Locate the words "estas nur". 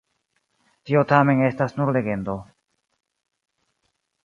1.49-1.93